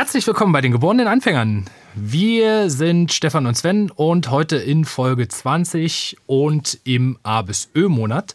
Herzlich 0.00 0.26
willkommen 0.26 0.54
bei 0.54 0.62
den 0.62 0.72
geborenen 0.72 1.08
Anfängern. 1.08 1.66
Wir 1.94 2.70
sind 2.70 3.12
Stefan 3.12 3.44
und 3.44 3.54
Sven 3.54 3.90
und 3.90 4.30
heute 4.30 4.56
in 4.56 4.86
Folge 4.86 5.28
20 5.28 6.16
und 6.24 6.80
im 6.84 7.18
A 7.22 7.42
bis 7.42 7.68
Ö-Monat. 7.74 8.34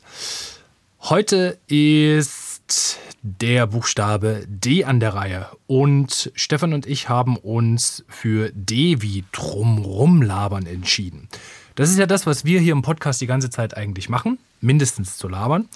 Heute 1.01 1.57
ist 1.65 2.99
der 3.23 3.65
Buchstabe 3.65 4.43
D 4.47 4.83
an 4.83 4.99
der 4.99 5.15
Reihe 5.15 5.47
und 5.65 6.31
Stefan 6.35 6.71
und 6.71 6.85
ich 6.85 7.09
haben 7.09 7.35
uns 7.35 8.05
für 8.09 8.51
D 8.53 9.01
wie 9.01 9.23
drumrum 9.31 10.21
labern 10.21 10.67
entschieden. 10.67 11.29
Das 11.73 11.89
ist 11.89 11.97
ja 11.97 12.05
das, 12.05 12.27
was 12.27 12.45
wir 12.45 12.59
hier 12.59 12.73
im 12.73 12.83
Podcast 12.83 13.21
die 13.21 13.27
ganze 13.27 13.49
Zeit 13.49 13.75
eigentlich 13.75 14.07
machen, 14.07 14.37
mindestens 14.61 15.17
zu 15.17 15.27
labern. 15.27 15.67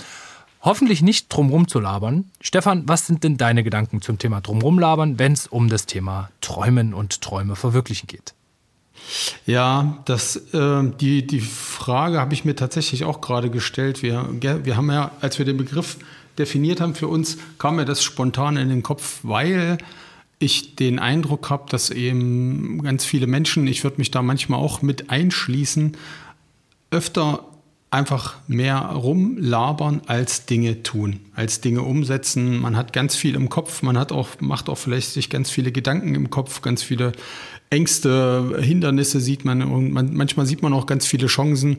Hoffentlich 0.62 1.02
nicht 1.02 1.34
drumrum 1.34 1.68
zu 1.68 1.80
labern. 1.80 2.26
Stefan, 2.42 2.84
was 2.88 3.08
sind 3.08 3.24
denn 3.24 3.38
deine 3.38 3.64
Gedanken 3.64 4.02
zum 4.02 4.18
Thema 4.18 4.42
drumrum 4.42 4.78
labern, 4.78 5.18
wenn 5.18 5.32
es 5.32 5.48
um 5.48 5.70
das 5.70 5.86
Thema 5.86 6.30
Träumen 6.42 6.94
und 6.94 7.22
Träume 7.22 7.56
verwirklichen 7.56 8.08
geht? 8.08 8.34
Ja, 9.46 10.00
das, 10.06 10.36
äh, 10.54 10.84
die, 11.00 11.26
die 11.26 11.40
Frage 11.40 12.20
habe 12.20 12.34
ich 12.34 12.44
mir 12.44 12.56
tatsächlich 12.56 13.06
auch 13.06 13.22
gerade 13.22 13.50
gestellt. 13.50 14.04
Wir, 14.04 14.28
wir 14.42 14.76
haben 14.76 14.92
ja, 14.92 15.12
als 15.22 15.40
wir 15.40 15.46
den 15.46 15.58
Begriff 15.58 15.98
definiert 16.38 16.82
haben 16.82 16.94
für 16.94 17.08
uns, 17.08 17.38
kam 17.58 17.78
mir 17.78 17.86
das 17.86 18.04
spontan 18.04 18.58
in 18.58 18.70
den 18.70 18.84
Kopf, 18.84 19.20
weil 19.24 19.78
ich 20.40 20.76
den 20.76 21.00
Eindruck 21.00 21.50
habe, 21.50 21.70
dass 21.70 21.90
eben 21.90 22.82
ganz 22.84 23.06
viele 23.06 23.28
Menschen, 23.28 23.68
ich 23.68 23.84
würde 23.84 23.98
mich 23.98 24.12
da 24.12 24.22
manchmal 24.22 24.60
auch 24.60 24.82
mit 24.82 25.10
einschließen, 25.10 25.98
öfter 26.92 27.46
einfach 27.92 28.36
mehr 28.48 28.80
rumlabern 28.80 30.02
als 30.06 30.46
Dinge 30.46 30.84
tun, 30.84 31.22
als 31.34 31.62
Dinge 31.62 31.82
umsetzen. 31.82 32.60
Man 32.60 32.78
hat 32.78 32.94
ganz 32.94 33.16
viel 33.16 33.36
im 33.36 33.50
Kopf, 33.50 33.82
man 33.82 33.98
hat 33.98 34.12
auch, 34.12 34.30
macht 34.40 34.70
auch 34.70 34.78
vielleicht 34.78 35.12
sich 35.12 35.30
ganz 35.30 35.50
viele 35.50 35.72
Gedanken 35.72 36.14
im 36.14 36.30
Kopf, 36.30 36.62
ganz 36.62 36.84
viele 36.84 37.14
Ängste, 37.72 38.60
Hindernisse 38.62 39.20
sieht 39.20 39.46
man 39.46 39.62
und 39.64 39.92
man, 39.92 40.14
manchmal 40.14 40.46
sieht 40.46 40.62
man 40.62 40.74
auch 40.74 40.86
ganz 40.86 41.06
viele 41.06 41.28
Chancen 41.28 41.78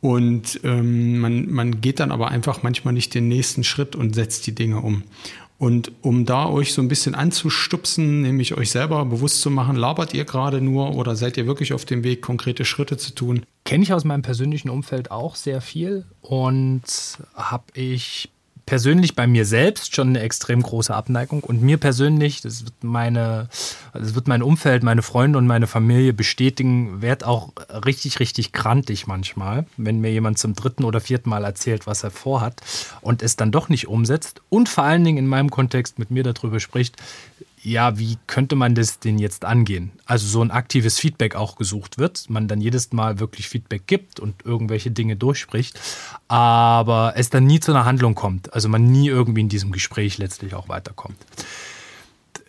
und 0.00 0.60
ähm, 0.62 1.18
man, 1.18 1.50
man 1.50 1.80
geht 1.80 2.00
dann 2.00 2.12
aber 2.12 2.28
einfach 2.28 2.62
manchmal 2.62 2.94
nicht 2.94 3.14
den 3.14 3.28
nächsten 3.28 3.64
Schritt 3.64 3.96
und 3.96 4.14
setzt 4.14 4.46
die 4.46 4.54
Dinge 4.54 4.80
um. 4.80 5.02
Und 5.58 5.90
um 6.02 6.24
da 6.24 6.48
euch 6.48 6.72
so 6.72 6.80
ein 6.80 6.86
bisschen 6.86 7.16
anzustupsen, 7.16 8.22
nämlich 8.22 8.56
euch 8.56 8.70
selber 8.70 9.04
bewusst 9.04 9.40
zu 9.40 9.50
machen, 9.50 9.74
labert 9.74 10.14
ihr 10.14 10.24
gerade 10.24 10.60
nur 10.60 10.94
oder 10.94 11.16
seid 11.16 11.36
ihr 11.36 11.48
wirklich 11.48 11.72
auf 11.72 11.84
dem 11.84 12.04
Weg, 12.04 12.22
konkrete 12.22 12.64
Schritte 12.64 12.96
zu 12.96 13.12
tun? 13.12 13.42
Kenne 13.68 13.82
ich 13.82 13.92
aus 13.92 14.04
meinem 14.04 14.22
persönlichen 14.22 14.70
Umfeld 14.70 15.10
auch 15.10 15.34
sehr 15.34 15.60
viel 15.60 16.06
und 16.22 16.84
habe 17.34 17.64
ich 17.74 18.30
persönlich 18.64 19.14
bei 19.14 19.26
mir 19.26 19.44
selbst 19.44 19.94
schon 19.94 20.08
eine 20.08 20.20
extrem 20.20 20.62
große 20.62 20.94
Abneigung 20.94 21.44
und 21.44 21.60
mir 21.60 21.76
persönlich, 21.76 22.40
das 22.40 22.64
wird 22.64 22.82
meine, 22.82 23.50
das 23.92 24.14
wird 24.14 24.26
mein 24.26 24.42
Umfeld, 24.42 24.82
meine 24.82 25.02
Freunde 25.02 25.36
und 25.36 25.46
meine 25.46 25.66
Familie 25.66 26.14
bestätigen, 26.14 27.02
wird 27.02 27.24
auch 27.24 27.50
richtig, 27.84 28.20
richtig 28.20 28.52
krantig 28.52 29.06
manchmal, 29.06 29.66
wenn 29.76 30.00
mir 30.00 30.12
jemand 30.12 30.38
zum 30.38 30.54
dritten 30.54 30.84
oder 30.84 31.00
vierten 31.00 31.28
Mal 31.28 31.44
erzählt, 31.44 31.86
was 31.86 32.02
er 32.02 32.10
vorhat 32.10 32.62
und 33.02 33.22
es 33.22 33.36
dann 33.36 33.52
doch 33.52 33.68
nicht 33.68 33.86
umsetzt 33.86 34.40
und 34.48 34.70
vor 34.70 34.84
allen 34.84 35.04
Dingen 35.04 35.18
in 35.18 35.26
meinem 35.26 35.50
Kontext 35.50 35.98
mit 35.98 36.10
mir 36.10 36.22
darüber 36.22 36.58
spricht, 36.58 36.96
ja, 37.68 37.98
wie 37.98 38.16
könnte 38.26 38.56
man 38.56 38.74
das 38.74 38.98
denn 38.98 39.18
jetzt 39.18 39.44
angehen? 39.44 39.92
Also 40.06 40.26
so 40.26 40.40
ein 40.40 40.50
aktives 40.50 40.98
Feedback 40.98 41.34
auch 41.34 41.56
gesucht 41.56 41.98
wird, 41.98 42.30
man 42.30 42.48
dann 42.48 42.60
jedes 42.60 42.92
Mal 42.92 43.20
wirklich 43.20 43.48
Feedback 43.48 43.86
gibt 43.86 44.20
und 44.20 44.44
irgendwelche 44.44 44.90
Dinge 44.90 45.16
durchspricht, 45.16 45.78
aber 46.28 47.12
es 47.16 47.30
dann 47.30 47.46
nie 47.46 47.60
zu 47.60 47.72
einer 47.72 47.84
Handlung 47.84 48.14
kommt, 48.14 48.52
also 48.54 48.68
man 48.68 48.84
nie 48.84 49.08
irgendwie 49.08 49.42
in 49.42 49.48
diesem 49.48 49.70
Gespräch 49.70 50.18
letztlich 50.18 50.54
auch 50.54 50.68
weiterkommt. 50.68 51.18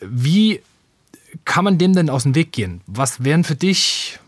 Wie 0.01 0.61
kann 1.43 1.65
man 1.65 1.77
dem 1.77 1.93
denn 1.93 2.09
aus 2.09 2.23
dem 2.23 2.35
Weg 2.35 2.53
gehen? 2.53 2.81
Was 2.87 3.23
wären 3.23 3.43
für 3.43 3.55
dich 3.55 4.19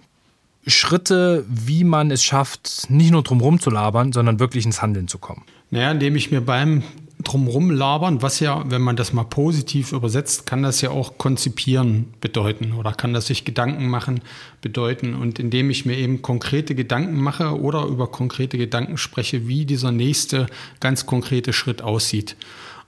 Schritte, 0.68 1.46
wie 1.48 1.84
man 1.84 2.12
es 2.12 2.24
schafft, 2.24 2.90
nicht 2.90 3.12
nur 3.12 3.24
drumherum 3.24 3.60
zu 3.60 3.70
labern, 3.70 4.12
sondern 4.12 4.40
wirklich 4.40 4.66
ins 4.66 4.82
Handeln 4.82 5.08
zu 5.08 5.18
kommen? 5.18 5.44
Naja, 5.72 5.92
indem 5.92 6.18
ich 6.18 6.32
mir 6.32 6.42
beim 6.42 6.84
drumherum 7.32 7.72
labern, 7.72 8.22
was 8.22 8.40
ja, 8.40 8.64
wenn 8.70 8.82
man 8.82 8.96
das 8.96 9.14
mal 9.14 9.24
positiv 9.24 9.94
übersetzt, 9.94 10.46
kann 10.46 10.64
das 10.64 10.82
ja 10.82 10.90
auch 10.90 11.18
konzipieren 11.18 12.14
bedeuten 12.20 12.74
oder 12.74 12.92
kann 12.92 13.14
das 13.14 13.28
sich 13.28 13.46
Gedanken 13.46 13.88
machen 13.88 14.22
bedeuten. 14.62 15.14
Und 15.14 15.40
indem 15.40 15.70
ich 15.70 15.86
mir 15.86 15.98
eben 15.98 16.22
konkrete 16.22 16.76
Gedanken 16.76 17.22
mache 17.22 17.60
oder 17.60 17.86
über 17.86 18.08
konkrete 18.08 18.58
Gedanken 18.58 18.98
spreche, 18.98 19.48
wie 19.48 19.66
dieser 19.66 19.92
nächste 19.92 20.48
ganz 20.80 21.06
konkrete 21.06 21.54
Schritt 21.54 21.82
aussieht. 21.82 22.36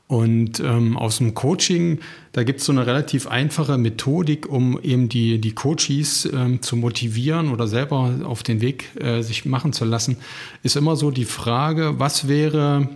Und 0.08 0.60
ähm, 0.60 0.98
aus 0.98 1.20
dem 1.20 1.34
Coaching, 1.34 2.00
da 2.34 2.44
gibt 2.44 2.60
es 2.60 2.66
so 2.66 2.74
eine 2.74 2.86
relativ 2.86 3.26
einfache 3.26 3.78
Methodik, 3.78 4.48
um 4.48 4.80
eben 4.82 5.08
die, 5.08 5.40
die 5.40 5.56
Coaches 5.56 6.30
ähm, 6.32 6.62
zu 6.62 6.76
motivieren 6.76 7.50
oder 7.50 7.68
selber 7.68 8.14
auf 8.26 8.44
den 8.44 8.60
Weg 8.60 8.96
äh, 9.02 9.22
sich 9.22 9.46
machen 9.46 9.72
zu 9.72 9.86
lassen, 9.86 10.18
ist 10.62 10.76
immer 10.76 10.98
so 10.98 11.10
die 11.10 11.26
Frage, 11.26 12.00
was 12.00 12.28
wäre 12.28 12.90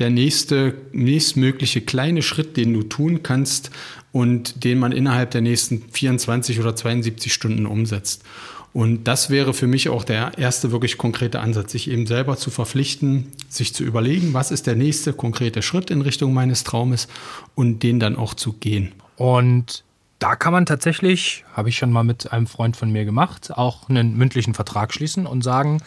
der 0.00 0.10
nächste, 0.10 0.74
nächstmögliche 0.92 1.82
kleine 1.82 2.22
Schritt, 2.22 2.56
den 2.56 2.72
du 2.72 2.82
tun 2.82 3.22
kannst 3.22 3.70
und 4.12 4.64
den 4.64 4.78
man 4.78 4.92
innerhalb 4.92 5.30
der 5.30 5.42
nächsten 5.42 5.82
24 5.92 6.58
oder 6.58 6.74
72 6.74 7.32
Stunden 7.32 7.66
umsetzt. 7.66 8.24
Und 8.72 9.04
das 9.04 9.30
wäre 9.30 9.52
für 9.52 9.66
mich 9.66 9.88
auch 9.88 10.04
der 10.04 10.38
erste 10.38 10.70
wirklich 10.70 10.96
konkrete 10.96 11.40
Ansatz, 11.40 11.72
sich 11.72 11.90
eben 11.90 12.06
selber 12.06 12.36
zu 12.36 12.50
verpflichten, 12.50 13.32
sich 13.48 13.74
zu 13.74 13.82
überlegen, 13.82 14.32
was 14.32 14.52
ist 14.52 14.66
der 14.66 14.76
nächste 14.76 15.12
konkrete 15.12 15.60
Schritt 15.60 15.90
in 15.90 16.02
Richtung 16.02 16.32
meines 16.32 16.62
Traumes 16.62 17.08
und 17.56 17.82
den 17.82 17.98
dann 17.98 18.16
auch 18.16 18.34
zu 18.34 18.52
gehen. 18.52 18.92
Und 19.16 19.82
da 20.20 20.36
kann 20.36 20.52
man 20.52 20.66
tatsächlich, 20.66 21.44
habe 21.52 21.68
ich 21.68 21.78
schon 21.78 21.90
mal 21.90 22.04
mit 22.04 22.32
einem 22.32 22.46
Freund 22.46 22.76
von 22.76 22.92
mir 22.92 23.04
gemacht, 23.04 23.50
auch 23.56 23.88
einen 23.88 24.16
mündlichen 24.16 24.54
Vertrag 24.54 24.94
schließen 24.94 25.26
und 25.26 25.42
sagen, 25.42 25.82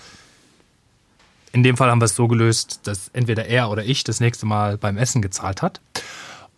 in 1.54 1.64
dem 1.64 1.78
Fall 1.78 1.90
haben 1.90 2.02
wir 2.02 2.06
es 2.06 2.16
so 2.16 2.28
gelöst, 2.28 2.82
dass 2.84 3.10
entweder 3.14 3.46
er 3.46 3.70
oder 3.70 3.86
ich 3.86 4.04
das 4.04 4.20
nächste 4.20 4.46
Mal 4.46 4.78
beim 4.78 4.98
Essen 4.98 5.22
gezahlt 5.22 5.62
hat. 5.62 5.80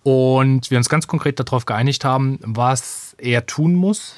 Und 0.04 0.72
wir 0.72 0.78
uns 0.78 0.90
ganz 0.90 1.06
konkret 1.06 1.40
darauf 1.40 1.66
geeinigt 1.66 2.06
haben, 2.06 2.40
was 2.42 3.16
er 3.18 3.46
tun 3.46 3.76
muss 3.76 4.16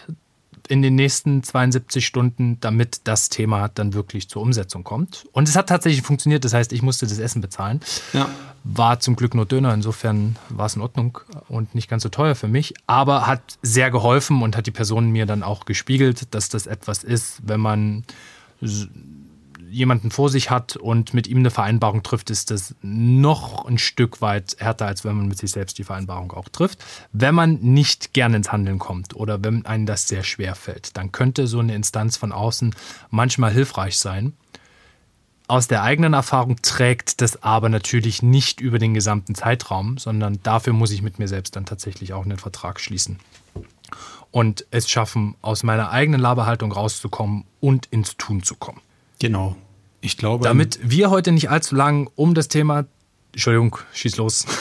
in 0.68 0.82
den 0.82 0.96
nächsten 0.96 1.44
72 1.44 2.06
Stunden, 2.06 2.60
damit 2.60 3.02
das 3.06 3.30
Thema 3.30 3.70
dann 3.70 3.94
wirklich 3.94 4.30
zur 4.30 4.42
Umsetzung 4.42 4.84
kommt. 4.84 5.26
Und 5.32 5.48
es 5.48 5.56
hat 5.56 5.68
tatsächlich 5.70 6.04
funktioniert. 6.04 6.46
Das 6.46 6.54
heißt, 6.54 6.74
ich 6.74 6.82
musste 6.82 7.08
das 7.08 7.20
Essen 7.20 7.42
bezahlen. 7.42 7.80
Ja. 8.14 8.30
War 8.64 9.00
zum 9.00 9.16
Glück 9.16 9.34
nur 9.34 9.46
Döner. 9.46 9.74
Insofern 9.74 10.36
war 10.50 10.66
es 10.66 10.76
in 10.76 10.82
Ordnung 10.82 11.20
und 11.48 11.74
nicht 11.74 11.90
ganz 11.90 12.04
so 12.04 12.10
teuer 12.10 12.36
für 12.36 12.50
mich. 12.50 12.74
Aber 12.86 13.26
hat 13.26 13.58
sehr 13.62 13.90
geholfen 13.90 14.44
und 14.44 14.58
hat 14.58 14.68
die 14.68 14.72
Person 14.72 15.10
mir 15.10 15.26
dann 15.26 15.42
auch 15.42 15.66
gespiegelt, 15.66 16.36
dass 16.36 16.50
das 16.50 16.68
etwas 16.68 17.04
ist, 17.04 17.40
wenn 17.44 17.62
man 17.62 18.04
jemanden 19.70 20.12
vor 20.12 20.30
sich 20.30 20.50
hat 20.50 20.76
und 20.76 21.14
mit 21.14 21.28
ihm 21.28 21.40
eine 21.40 21.52
Vereinbarung 21.52 22.04
trifft, 22.04 22.30
ist 22.30 22.52
das 22.52 22.76
noch 22.82 23.66
ein 23.66 23.78
Stück 23.78 24.22
weit 24.22 24.56
härter, 24.60 24.86
als 24.86 25.04
wenn 25.04 25.16
man 25.16 25.28
mit 25.28 25.38
sich 25.38 25.52
selbst 25.52 25.78
die 25.78 25.84
Vereinbarung 25.84 26.32
auch 26.32 26.50
trifft. 26.50 26.84
Wenn 27.12 27.36
man 27.36 27.60
nicht 27.62 28.14
gerne 28.14 28.38
ins 28.38 28.52
Handeln 28.52 28.80
kommt 28.80 29.16
oder 29.16 29.44
wenn 29.44 29.66
einem 29.66 29.86
das 29.86 30.08
sehr 30.08 30.24
schwer 30.24 30.56
fällt, 30.56 30.98
dann 30.98 31.12
könnte 31.12 31.48
so 31.48 31.60
eine 31.60 31.75
Instanz 31.75 32.18
von 32.18 32.31
außen 32.31 32.75
manchmal 33.10 33.52
hilfreich 33.52 33.98
sein. 33.98 34.34
Aus 35.48 35.68
der 35.68 35.84
eigenen 35.84 36.13
Erfahrung 36.13 36.58
trägt 36.62 37.22
das 37.22 37.42
aber 37.42 37.70
natürlich 37.70 38.22
nicht 38.22 38.60
über 38.60 38.80
den 38.80 38.94
gesamten 38.94 39.34
Zeitraum, 39.34 39.98
sondern 39.98 40.40
dafür 40.44 40.74
muss 40.74 40.92
ich 40.92 41.02
mit 41.02 41.20
mir 41.20 41.28
selbst 41.30 41.56
dann 41.56 41.66
tatsächlich 41.66 42.13
auch 42.13 42.25
einen 42.25 42.38
Vertrag 42.38 42.81
schließen 42.81 43.18
und 44.31 44.66
es 44.72 44.90
schaffen, 44.90 45.36
aus 45.42 45.63
meiner 45.63 45.92
eigenen 45.92 46.20
Laberhaltung 46.20 46.72
rauszukommen 46.72 47.46
und 47.60 47.86
ins 47.88 48.18
Tun 48.18 48.44
zu 48.44 48.56
kommen. 48.56 48.81
Genau. 49.19 49.56
Ich 50.02 50.18
glaube. 50.18 50.44
Damit 50.44 50.80
wir 50.84 51.10
heute 51.10 51.31
nicht 51.31 51.50
allzu 51.50 51.75
lang 51.75 52.10
um 52.16 52.34
das 52.34 52.48
Thema. 52.48 52.86
Entschuldigung, 53.34 53.78
schieß 53.94 54.18
los. 54.18 54.46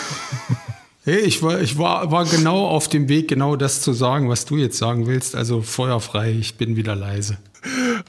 Hey, 1.09 1.21
ich 1.21 1.41
war, 1.41 1.61
ich 1.61 1.79
war, 1.79 2.11
war 2.11 2.25
genau 2.25 2.67
auf 2.67 2.89
dem 2.89 3.09
Weg, 3.09 3.29
genau 3.29 3.55
das 3.55 3.81
zu 3.81 3.93
sagen, 3.93 4.29
was 4.29 4.45
du 4.45 4.57
jetzt 4.57 4.77
sagen 4.77 5.07
willst. 5.07 5.37
Also 5.37 5.63
feuerfrei, 5.63 6.33
ich 6.33 6.57
bin 6.57 6.75
wieder 6.75 6.97
leise. 6.97 7.39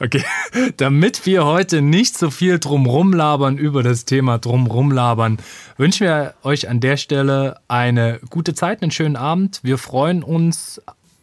Okay, 0.00 0.24
damit 0.78 1.24
wir 1.24 1.44
heute 1.44 1.80
nicht 1.80 2.18
so 2.18 2.28
viel 2.28 2.58
drumrum 2.58 3.12
labern 3.12 3.56
über 3.56 3.84
das 3.84 4.04
Thema 4.04 4.38
drumrum 4.38 4.90
labern, 4.90 5.38
wünschen 5.76 6.08
wir 6.08 6.34
euch 6.42 6.68
an 6.68 6.80
der 6.80 6.96
Stelle 6.96 7.60
eine 7.68 8.18
gute 8.30 8.52
Zeit, 8.52 8.82
einen 8.82 8.90
schönen 8.90 9.14
Abend. 9.14 9.60
Wir 9.62 9.78
freuen 9.78 10.24
uns. 10.24 10.82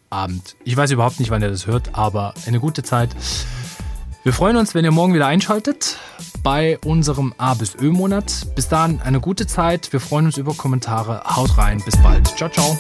Abend. 0.10 0.56
Ich 0.64 0.78
weiß 0.78 0.92
überhaupt 0.92 1.20
nicht, 1.20 1.30
wann 1.30 1.42
ihr 1.42 1.50
das 1.50 1.68
hört, 1.68 1.90
aber 1.92 2.36
eine 2.46 2.62
gute 2.62 2.84
Zeit. 2.84 3.10
Wir 4.26 4.34
freuen 4.34 4.58
uns, 4.58 4.74
wenn 4.74 4.84
ihr 4.84 4.90
morgen 4.90 5.14
wieder 5.14 5.28
einschaltet 5.28 6.00
bei 6.42 6.80
unserem 6.84 7.36
A 7.38 7.54
bis 7.54 7.76
Ö-Monat. 7.76 8.48
Bis 8.56 8.68
dahin 8.68 9.00
eine 9.00 9.20
gute 9.20 9.46
Zeit. 9.46 9.94
Wir 9.94 10.00
freuen 10.00 10.26
uns 10.26 10.38
über 10.38 10.56
Kommentare. 10.56 11.22
Haut 11.36 11.60
rein. 11.60 11.80
Bis 11.86 11.96
bald. 11.98 12.28
Ciao, 12.30 12.50
ciao. 12.50 12.76